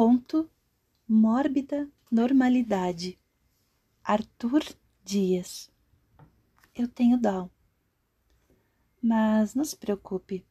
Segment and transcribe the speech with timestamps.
[0.00, 0.48] Conto
[1.08, 3.18] Mórbida Normalidade
[4.04, 4.62] Arthur
[5.02, 5.72] Dias
[6.72, 7.50] Eu tenho Down.
[9.02, 10.46] Mas não se preocupe.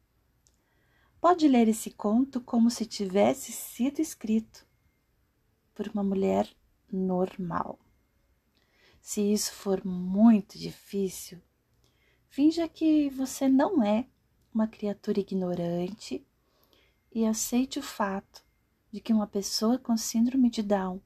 [1.21, 4.67] Pode ler esse conto como se tivesse sido escrito
[5.73, 6.53] por uma mulher
[6.91, 7.79] normal.
[9.01, 11.41] Se isso for muito difícil,
[12.27, 14.09] finja que você não é
[14.53, 16.27] uma criatura ignorante
[17.13, 18.45] e aceite o fato
[18.91, 21.01] de que uma pessoa com síndrome de Down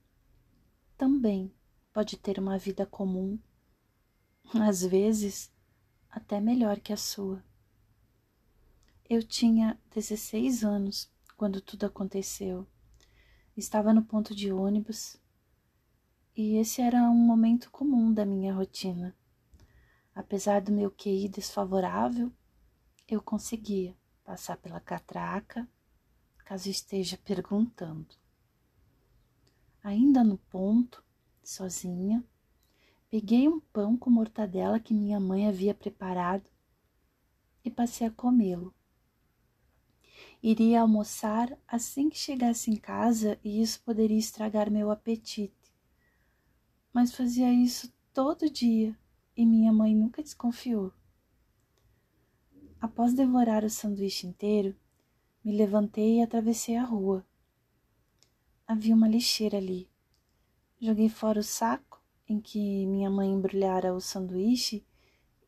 [0.98, 1.52] também
[1.92, 3.40] pode ter uma vida comum,
[4.54, 5.52] às vezes
[6.10, 7.44] até melhor que a sua.
[9.10, 12.68] Eu tinha 16 anos quando tudo aconteceu.
[13.58, 15.18] Estava no ponto de ônibus
[16.36, 19.16] e esse era um momento comum da minha rotina.
[20.16, 22.32] Apesar do meu QI desfavorável,
[23.08, 25.68] eu conseguia passar pela catraca
[26.52, 28.14] caso esteja perguntando.
[29.82, 31.02] Ainda no ponto,
[31.42, 32.22] sozinha,
[33.10, 36.44] peguei um pão com mortadela que minha mãe havia preparado
[37.64, 38.76] e passei a comê-lo.
[40.44, 45.56] Iria almoçar assim que chegasse em casa e isso poderia estragar meu apetite.
[46.92, 48.94] Mas fazia isso todo dia
[49.38, 50.92] e minha mãe nunca desconfiou.
[52.82, 54.76] Após devorar o sanduíche inteiro,
[55.44, 57.26] me levantei e atravessei a rua.
[58.68, 59.90] Havia uma lixeira ali.
[60.80, 64.86] Joguei fora o saco em que minha mãe embrulhara o sanduíche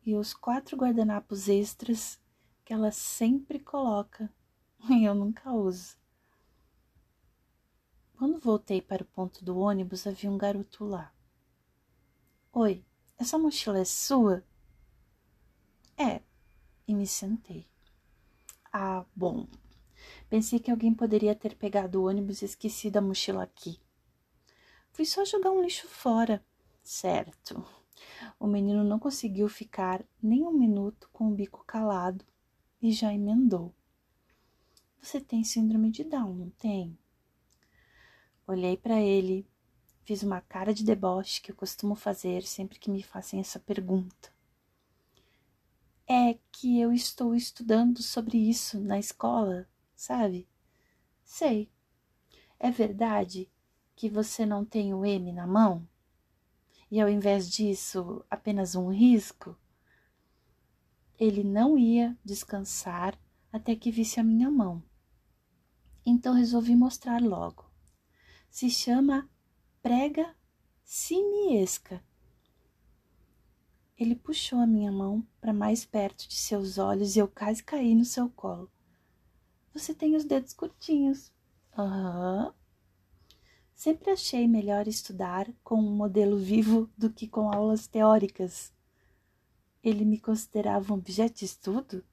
[0.04, 2.20] e os quatro guardanapos extras
[2.64, 4.30] que ela sempre coloca
[4.90, 5.96] e eu nunca uso.
[8.16, 11.12] Quando voltei para o ponto do ônibus, havia um garoto lá.
[12.52, 12.84] Oi,
[13.18, 14.44] essa mochila é sua?
[15.96, 16.20] É,
[16.86, 17.66] e me sentei.
[18.72, 19.46] Ah, bom,
[20.34, 23.78] Pensei que alguém poderia ter pegado o ônibus e esquecido a mochila aqui.
[24.90, 26.44] Fui só jogar um lixo fora.
[26.82, 27.64] Certo.
[28.40, 32.24] O menino não conseguiu ficar nem um minuto com o bico calado
[32.82, 33.72] e já emendou.
[35.00, 36.98] Você tem síndrome de Down, não tem?
[38.44, 39.46] Olhei para ele,
[40.02, 44.32] fiz uma cara de deboche que eu costumo fazer sempre que me fazem essa pergunta.
[46.08, 49.68] É que eu estou estudando sobre isso na escola
[50.04, 50.46] sabe?
[51.24, 51.70] Sei.
[52.58, 53.50] É verdade
[53.96, 55.88] que você não tem o M na mão?
[56.90, 59.56] E ao invés disso, apenas um risco?
[61.18, 63.18] Ele não ia descansar
[63.50, 64.82] até que visse a minha mão.
[66.04, 67.64] Então resolvi mostrar logo.
[68.50, 69.28] Se chama
[69.80, 70.36] prega
[70.82, 72.04] simiesca.
[73.96, 77.94] Ele puxou a minha mão para mais perto de seus olhos e eu quase caí
[77.94, 78.73] no seu colo.
[79.74, 81.32] Você tem os dedos curtinhos.
[81.76, 82.46] Aham.
[82.46, 82.64] Uhum.
[83.74, 88.72] Sempre achei melhor estudar com um modelo vivo do que com aulas teóricas.
[89.82, 92.04] Ele me considerava um objeto de estudo?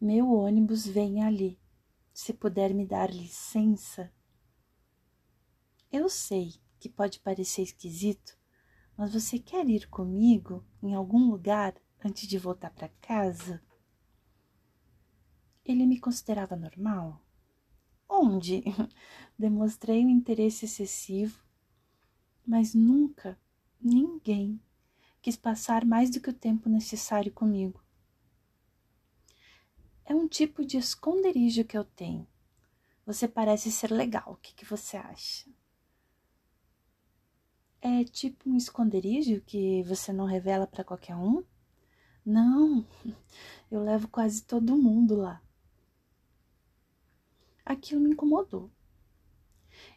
[0.00, 1.58] Meu ônibus vem ali.
[2.12, 4.12] Se puder me dar licença.
[5.90, 8.36] Eu sei que pode parecer esquisito,
[8.96, 11.74] mas você quer ir comigo em algum lugar
[12.04, 13.62] antes de voltar para casa?
[15.64, 17.20] Ele me considerava normal?
[18.08, 18.62] Onde?
[19.38, 21.42] Demonstrei um interesse excessivo,
[22.46, 23.38] mas nunca
[23.80, 24.60] ninguém
[25.22, 27.82] quis passar mais do que o tempo necessário comigo.
[30.04, 32.26] É um tipo de esconderijo que eu tenho.
[33.06, 34.32] Você parece ser legal.
[34.32, 35.48] O que, que você acha?
[37.80, 41.42] É tipo um esconderijo que você não revela para qualquer um?
[42.24, 42.86] Não,
[43.70, 45.42] eu levo quase todo mundo lá.
[47.64, 48.70] Aquilo me incomodou.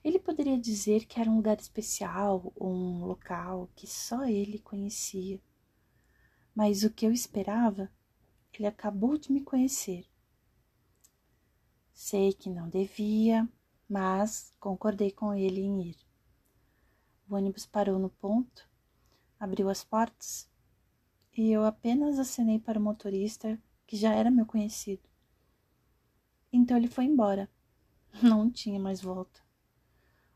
[0.01, 5.41] Ele poderia dizer que era um lugar especial ou um local que só ele conhecia.
[6.55, 7.91] Mas o que eu esperava,
[8.53, 10.07] ele acabou de me conhecer.
[11.94, 13.47] Sei que não devia,
[13.87, 15.97] mas concordei com ele em ir.
[17.29, 18.67] O ônibus parou no ponto,
[19.37, 20.49] abriu as portas
[21.35, 25.08] e eu apenas acenei para o motorista, que já era meu conhecido.
[26.52, 27.49] Então ele foi embora
[28.22, 29.41] não tinha mais volta.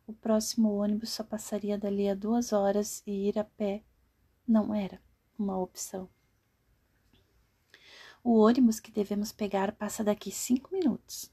[0.07, 3.83] O próximo ônibus só passaria dali a duas horas e ir a pé
[4.47, 5.01] não era
[5.37, 6.09] uma opção.
[8.23, 11.31] O ônibus que devemos pegar passa daqui cinco minutos.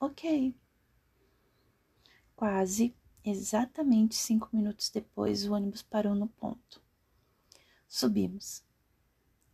[0.00, 0.54] Ok.
[2.34, 2.94] Quase
[3.24, 6.82] exatamente cinco minutos depois, o ônibus parou no ponto.
[7.88, 8.64] Subimos.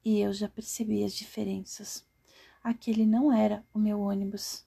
[0.04, 2.06] E eu já percebi as diferenças.
[2.62, 4.66] Aquele não era o meu ônibus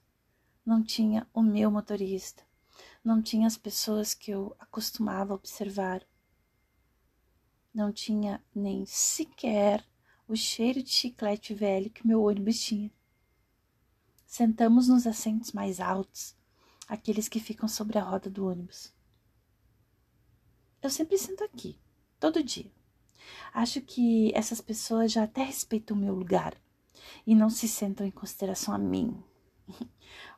[0.65, 2.43] não tinha o meu motorista.
[3.03, 6.05] Não tinha as pessoas que eu acostumava observar.
[7.73, 9.85] Não tinha nem sequer
[10.27, 12.91] o cheiro de chiclete velho que meu ônibus tinha.
[14.25, 16.35] Sentamos nos assentos mais altos,
[16.87, 18.93] aqueles que ficam sobre a roda do ônibus.
[20.81, 21.79] Eu sempre sento aqui,
[22.19, 22.71] todo dia.
[23.53, 26.55] Acho que essas pessoas já até respeitam o meu lugar
[27.27, 29.23] e não se sentam em consideração a mim.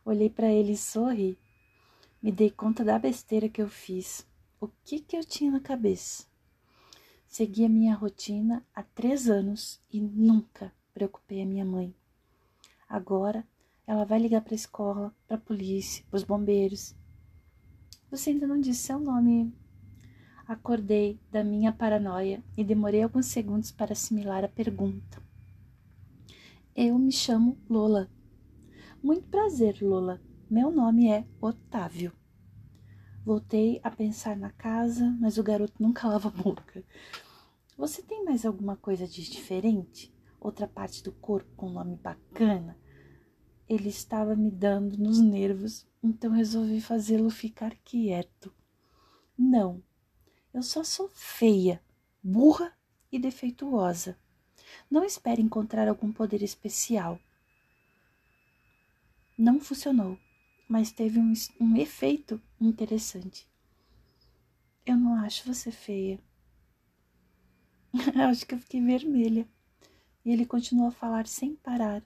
[0.06, 1.38] Olhei para ele e sorri.
[2.22, 4.28] Me dei conta da besteira que eu fiz.
[4.60, 6.26] O que que eu tinha na cabeça?
[7.28, 11.94] Segui a minha rotina há três anos e nunca preocupei a minha mãe.
[12.88, 13.46] Agora
[13.86, 16.96] ela vai ligar para a escola, para a polícia, para os bombeiros.
[18.10, 19.54] Você ainda não disse seu nome.
[20.48, 25.22] Acordei da minha paranoia e demorei alguns segundos para assimilar a pergunta.
[26.76, 28.10] Eu me chamo Lola.
[29.06, 30.20] Muito prazer, Lola.
[30.50, 32.12] Meu nome é Otávio.
[33.24, 36.84] Voltei a pensar na casa, mas o garoto nunca lava a boca.
[37.78, 40.12] Você tem mais alguma coisa de diferente?
[40.42, 42.80] Outra parte do corpo com nome bacana?
[43.70, 48.52] Ele estava me dando nos nervos, então resolvi fazê-lo ficar quieto.
[49.38, 49.84] Não,
[50.52, 51.80] eu só sou feia,
[52.24, 52.74] burra
[53.12, 54.18] e defeituosa.
[54.90, 57.20] Não espere encontrar algum poder especial.
[59.38, 60.18] Não funcionou,
[60.68, 63.50] mas teve um, um efeito interessante.
[64.86, 66.20] Eu não acho você feia.
[68.30, 69.48] Acho que eu fiquei vermelha.
[70.24, 72.04] E ele continuou a falar sem parar.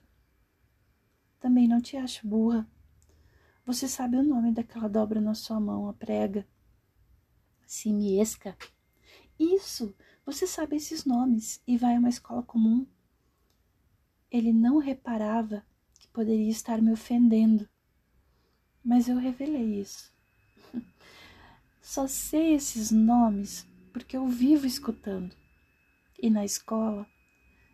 [1.38, 2.68] Também não te acho burra.
[3.64, 6.46] Você sabe o nome daquela dobra na sua mão, a prega?
[7.66, 8.56] Simiesca.
[9.38, 9.94] Isso!
[10.26, 12.86] Você sabe esses nomes e vai a uma escola comum.
[14.30, 15.64] Ele não reparava
[16.12, 17.68] poderia estar me ofendendo,
[18.84, 20.12] mas eu revelei isso.
[21.80, 25.34] Só sei esses nomes porque eu vivo escutando.
[26.22, 27.06] E na escola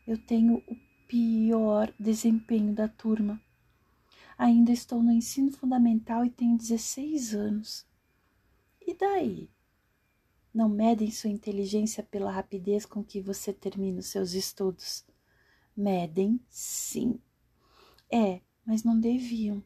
[0.06, 0.76] eu tenho o
[1.08, 3.40] pior desempenho da turma.
[4.38, 7.86] Ainda estou no ensino fundamental e tenho 16 anos.
[8.86, 9.50] E daí?
[10.52, 15.04] Não medem sua inteligência pela rapidez com que você termina os seus estudos.
[15.76, 17.20] Medem, sim.
[18.10, 19.62] É, mas não deviam.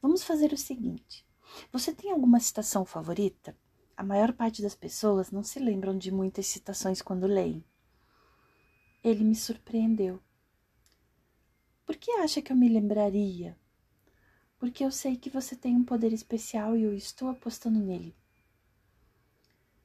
[0.00, 1.26] Vamos fazer o seguinte:
[1.72, 3.56] você tem alguma citação favorita?
[3.96, 7.64] A maior parte das pessoas não se lembram de muitas citações quando leem.
[9.02, 10.20] Ele me surpreendeu.
[11.86, 13.56] Por que acha que eu me lembraria?
[14.58, 18.16] Porque eu sei que você tem um poder especial e eu estou apostando nele.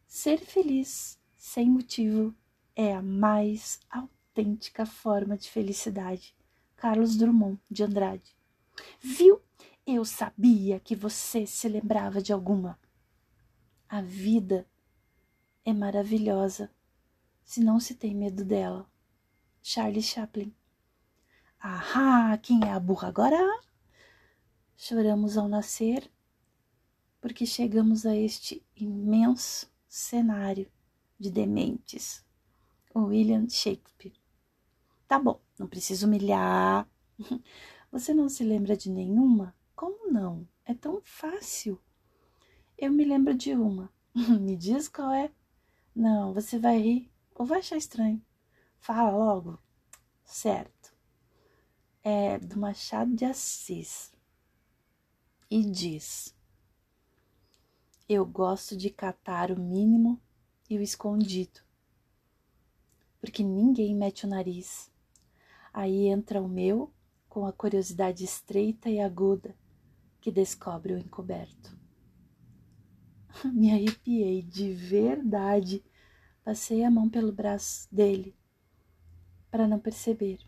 [0.07, 2.33] Ser feliz sem motivo
[2.75, 6.35] é a mais autêntica forma de felicidade.
[6.79, 8.37] Carlos Drummond de Andrade.
[9.01, 9.41] Viu?
[9.85, 12.79] Eu sabia que você se lembrava de alguma.
[13.89, 14.65] A vida
[15.65, 16.71] é maravilhosa
[17.43, 18.89] se não se tem medo dela.
[19.61, 20.55] Charlie Chaplin.
[21.59, 23.37] Ahá, quem é a burra agora?
[24.77, 26.09] Choramos ao nascer
[27.19, 30.71] porque chegamos a este imenso cenário
[31.19, 32.23] de dementes.
[32.95, 34.13] William Shakespeare.
[35.09, 36.89] Tá bom, não preciso humilhar.
[37.91, 39.53] Você não se lembra de nenhuma?
[39.75, 40.47] Como não?
[40.65, 41.79] É tão fácil.
[42.77, 43.91] Eu me lembro de uma.
[44.15, 45.31] Me diz qual é.
[45.93, 48.23] Não, você vai rir ou vai achar estranho.
[48.79, 49.59] Fala logo.
[50.23, 50.93] Certo.
[52.03, 54.13] É do Machado de Assis.
[55.49, 56.33] E diz:
[58.07, 60.21] Eu gosto de catar o mínimo
[60.69, 61.59] e o escondido,
[63.19, 64.91] porque ninguém mete o nariz.
[65.79, 66.93] Aí entra o meu
[67.29, 69.55] com a curiosidade estreita e aguda
[70.19, 71.73] que descobre o encoberto.
[73.45, 75.81] Me arrepiei de verdade.
[76.43, 78.35] Passei a mão pelo braço dele
[79.49, 80.39] para não perceber.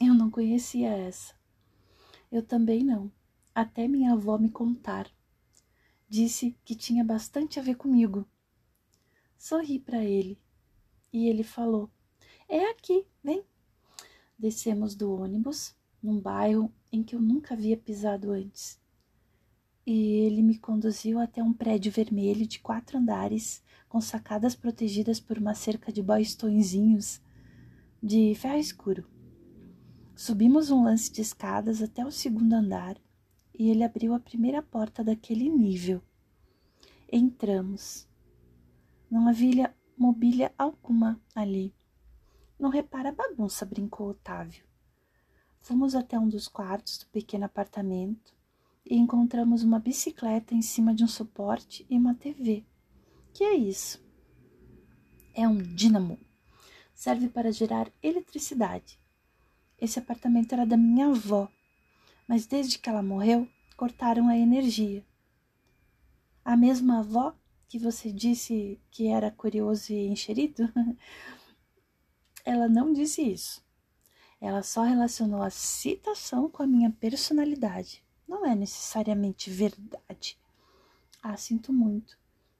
[0.00, 1.34] Eu não conhecia essa.
[2.30, 3.12] Eu também não,
[3.54, 5.06] até minha avó me contar.
[6.08, 8.26] Disse que tinha bastante a ver comigo.
[9.36, 10.40] Sorri para ele
[11.12, 11.90] e ele falou:
[12.48, 13.51] É aqui, vem.
[14.42, 18.82] Descemos do ônibus num bairro em que eu nunca havia pisado antes
[19.86, 25.38] e ele me conduziu até um prédio vermelho de quatro andares, com sacadas protegidas por
[25.38, 27.20] uma cerca de bastõezinhos
[28.02, 29.06] de ferro escuro.
[30.14, 32.96] Subimos um lance de escadas até o segundo andar
[33.58, 36.00] e ele abriu a primeira porta daquele nível.
[37.10, 38.08] Entramos.
[39.10, 41.74] Não havia mobília alguma ali.
[42.62, 44.62] Não repara a bagunça, brincou Otávio.
[45.62, 48.32] Fomos até um dos quartos do pequeno apartamento
[48.86, 52.64] e encontramos uma bicicleta em cima de um suporte e uma TV.
[53.34, 54.00] Que é isso?
[55.34, 56.20] É um dínamo.
[56.94, 58.96] Serve para gerar eletricidade.
[59.76, 61.48] Esse apartamento era da minha avó,
[62.28, 65.04] mas desde que ela morreu, cortaram a energia.
[66.44, 67.34] A mesma avó
[67.66, 70.72] que você disse que era curioso e enxerido?
[72.44, 73.64] Ela não disse isso.
[74.40, 78.04] Ela só relacionou a citação com a minha personalidade.
[78.26, 80.38] Não é necessariamente verdade.
[81.22, 82.18] Ah, sinto muito.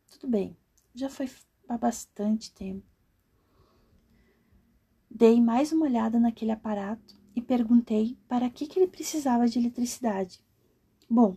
[0.09, 0.57] Tudo bem,
[0.95, 1.29] já foi
[1.69, 2.87] há bastante tempo.
[5.11, 10.41] Dei mais uma olhada naquele aparato e perguntei para que, que ele precisava de eletricidade.
[11.09, 11.37] Bom,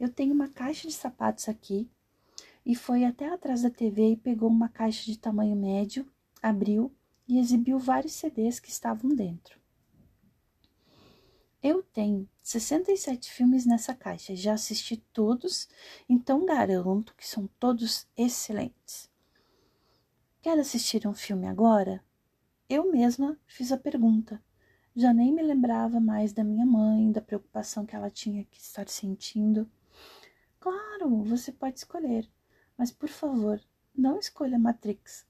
[0.00, 1.90] eu tenho uma caixa de sapatos aqui
[2.64, 6.92] e foi até atrás da TV e pegou uma caixa de tamanho médio, abriu
[7.26, 9.60] e exibiu vários CDs que estavam dentro.
[11.62, 15.68] Eu tenho 67 filmes nessa caixa, já assisti todos,
[16.08, 19.08] então garanto que são todos excelentes.
[20.40, 22.02] Quer assistir um filme agora?
[22.68, 24.42] Eu mesma fiz a pergunta.
[24.96, 28.88] Já nem me lembrava mais da minha mãe, da preocupação que ela tinha que estar
[28.88, 29.70] sentindo.
[30.58, 32.28] Claro, você pode escolher.
[32.76, 33.60] Mas por favor,
[33.94, 35.24] não escolha Matrix.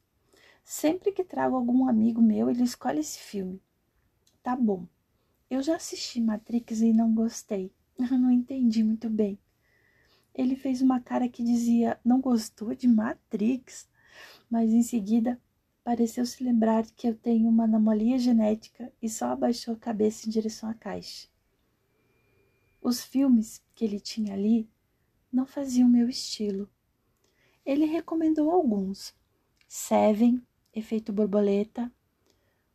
[0.65, 3.61] Sempre que trago algum amigo meu, ele escolhe esse filme.
[4.43, 4.87] Tá bom.
[5.51, 7.73] Eu já assisti Matrix e não gostei.
[7.99, 9.39] não entendi muito bem.
[10.35, 13.89] Ele fez uma cara que dizia não gostou de Matrix,
[14.49, 15.41] mas em seguida
[15.85, 20.31] pareceu se lembrar que eu tenho uma anomalia genética e só abaixou a cabeça em
[20.31, 21.29] direção à caixa.
[22.81, 24.69] Os filmes que ele tinha ali
[25.33, 26.69] não faziam meu estilo.
[27.65, 29.15] Ele recomendou alguns:
[29.69, 30.43] Seven,
[30.75, 31.93] Efeito Borboleta,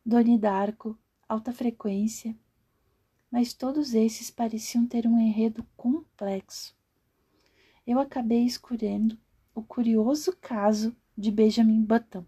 [0.06, 0.96] Doni Darko,
[1.28, 2.38] Alta Frequência,
[3.32, 6.76] mas todos esses pareciam ter um enredo complexo.
[7.86, 9.18] Eu acabei escolhendo
[9.56, 12.24] o curioso caso de Benjamin Button,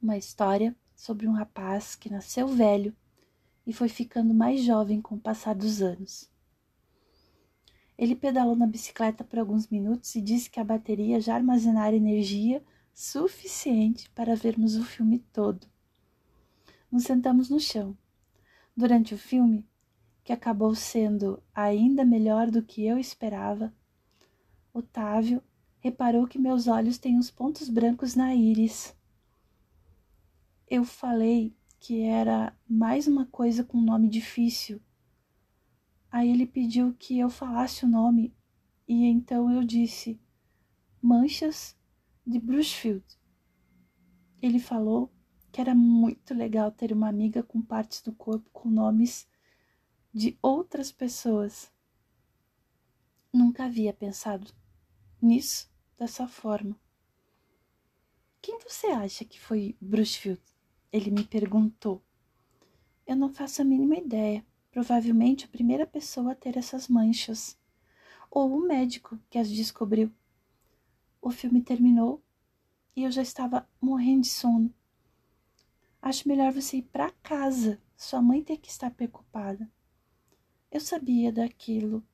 [0.00, 2.94] uma história sobre um rapaz que nasceu velho
[3.66, 6.30] e foi ficando mais jovem com o passar dos anos.
[7.96, 12.62] Ele pedalou na bicicleta por alguns minutos e disse que a bateria já armazenara energia
[12.98, 15.66] suficiente para vermos o filme todo.
[16.90, 17.94] Nos sentamos no chão.
[18.74, 19.68] Durante o filme,
[20.24, 23.70] que acabou sendo ainda melhor do que eu esperava,
[24.72, 25.42] Otávio
[25.78, 28.96] reparou que meus olhos têm uns pontos brancos na íris.
[30.66, 34.80] Eu falei que era mais uma coisa com nome difícil
[36.16, 38.34] Aí ele pediu que eu falasse o nome
[38.88, 40.18] e então eu disse
[41.02, 41.75] Manchas
[42.26, 43.04] de Brushfield.
[44.42, 45.12] Ele falou
[45.52, 49.28] que era muito legal ter uma amiga com partes do corpo com nomes
[50.12, 51.72] de outras pessoas.
[53.32, 54.52] Nunca havia pensado
[55.20, 56.78] nisso dessa forma.
[58.42, 60.42] Quem você acha que foi Brushfield?
[60.92, 62.02] Ele me perguntou.
[63.06, 64.44] Eu não faço a mínima ideia
[64.76, 67.58] provavelmente a primeira pessoa a ter essas manchas,
[68.30, 70.12] ou o médico que as descobriu.
[71.26, 72.22] O filme terminou
[72.94, 74.72] e eu já estava morrendo de sono.
[76.00, 79.68] Acho melhor você ir para casa, sua mãe tem que estar preocupada.
[80.70, 82.06] Eu sabia daquilo,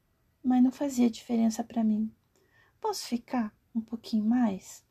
[0.43, 2.11] mas não fazia diferença para mim.
[2.81, 4.83] Posso ficar um pouquinho mais?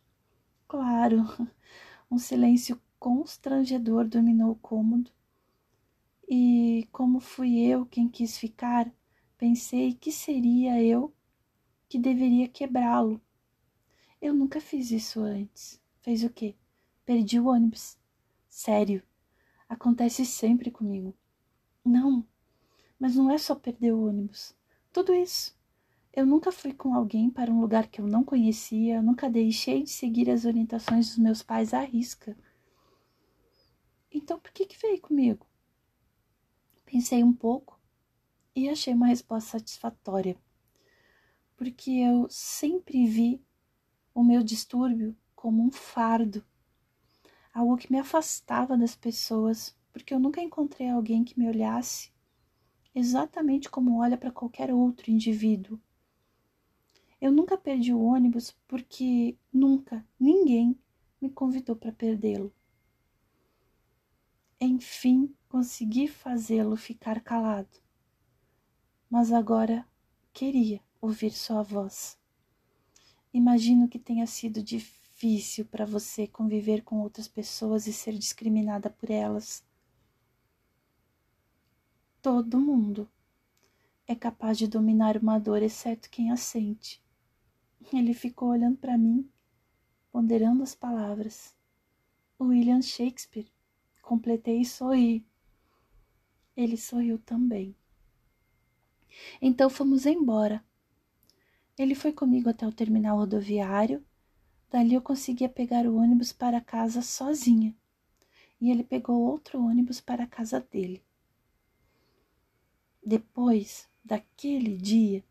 [0.67, 1.25] Claro.
[2.11, 5.09] Um silêncio constrangedor dominou o cômodo
[6.29, 8.93] e como fui eu quem quis ficar,
[9.35, 11.11] pensei que seria eu
[11.89, 13.19] que deveria quebrá-lo.
[14.21, 15.81] Eu nunca fiz isso antes.
[15.99, 16.55] Fez o quê?
[17.03, 17.97] Perdi o ônibus.
[18.47, 19.01] Sério.
[19.67, 21.17] Acontece sempre comigo.
[21.83, 22.27] Não,
[22.99, 24.55] mas não é só perder o ônibus.
[24.93, 25.59] Tudo isso.
[26.13, 29.89] Eu nunca fui com alguém para um lugar que eu não conhecia, nunca deixei de
[29.89, 32.37] seguir as orientações dos meus pais à risca.
[34.11, 35.47] Então por que que veio comigo?
[36.85, 37.79] Pensei um pouco
[38.53, 40.37] e achei uma resposta satisfatória,
[41.55, 43.41] porque eu sempre vi
[44.13, 46.43] o meu distúrbio como um fardo,
[47.53, 52.11] algo que me afastava das pessoas, porque eu nunca encontrei alguém que me olhasse
[52.93, 55.79] exatamente como olha para qualquer outro indivíduo.
[57.19, 60.77] Eu nunca perdi o ônibus porque nunca ninguém
[61.21, 62.53] me convidou para perdê-lo.
[64.59, 67.79] Enfim, consegui fazê-lo ficar calado.
[69.09, 69.87] Mas agora
[70.33, 72.20] queria ouvir sua voz.
[73.33, 79.09] Imagino que tenha sido difícil para você conviver com outras pessoas e ser discriminada por
[79.09, 79.63] elas.
[82.21, 83.09] Todo mundo.
[84.07, 87.01] é capaz de dominar uma dor, exceto quem a sente.
[87.93, 89.29] Ele ficou olhando para mim,
[90.11, 91.55] ponderando as palavras.
[92.39, 93.47] William Shakespeare.
[94.01, 95.25] Completei e sorri.
[96.55, 97.75] Ele sorriu também.
[99.41, 100.63] Então fomos embora.
[101.81, 104.05] Ele foi comigo até o terminal rodoviário.
[104.69, 107.75] Dali eu conseguia pegar o ônibus para casa sozinha.
[108.61, 111.03] E ele pegou outro ônibus para a casa dele.
[113.03, 115.25] Depois daquele dia,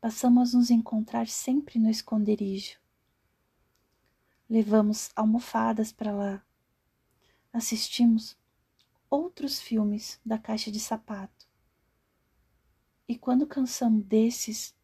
[0.00, 2.80] passamos a nos encontrar sempre no esconderijo.
[4.50, 6.44] Levamos almofadas para lá.
[7.52, 8.36] Assistimos
[9.08, 11.46] outros filmes da caixa de sapato.
[13.06, 14.75] E quando cansamos desses,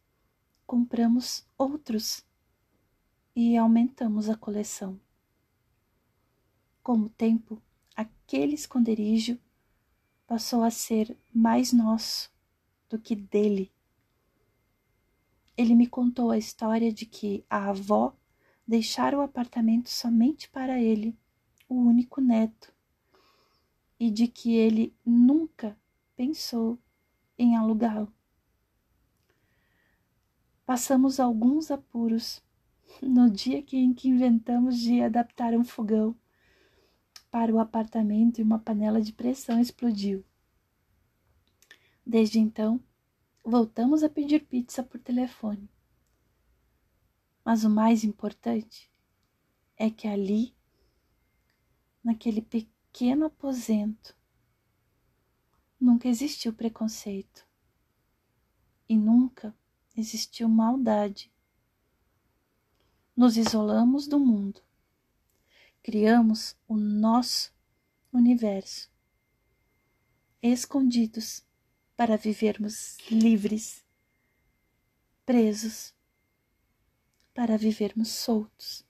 [0.73, 2.25] compramos outros
[3.35, 4.99] e aumentamos a coleção.
[6.81, 7.61] Com o tempo,
[7.95, 9.37] aquele esconderijo
[10.25, 12.33] passou a ser mais nosso
[12.89, 13.71] do que dele.
[15.55, 18.11] Ele me contou a história de que a avó
[18.67, 21.15] deixara o apartamento somente para ele,
[21.69, 22.73] o único neto,
[23.99, 25.77] e de que ele nunca
[26.15, 26.79] pensou
[27.37, 28.11] em alugá-lo.
[30.65, 32.41] Passamos alguns apuros
[33.01, 36.15] no dia em que inventamos de adaptar um fogão
[37.29, 40.23] para o apartamento e uma panela de pressão explodiu.
[42.05, 42.79] Desde então,
[43.43, 45.69] voltamos a pedir pizza por telefone.
[47.43, 48.89] Mas o mais importante
[49.75, 50.55] é que ali,
[52.03, 54.15] naquele pequeno aposento,
[55.79, 57.45] nunca existiu preconceito
[58.87, 59.53] e nunca
[59.95, 61.31] existiu maldade.
[63.15, 64.61] Nos isolamos do mundo,
[65.83, 67.53] criamos o nosso
[68.11, 68.89] universo,
[70.41, 71.45] escondidos
[71.95, 73.85] para vivermos livres,
[75.25, 75.93] presos,
[77.33, 78.85] para vivermos soltos.